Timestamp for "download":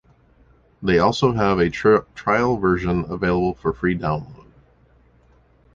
3.95-4.47